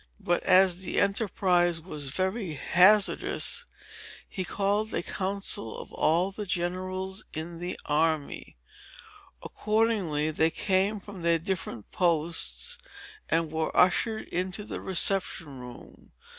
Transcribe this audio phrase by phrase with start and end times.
[0.19, 3.67] But as the enterprise was very hazardous,
[4.27, 8.57] he called a council of all the generals in the army.
[9.43, 12.79] Accordingly, they came from their different posts,
[13.29, 16.11] and were ushered into the reception room.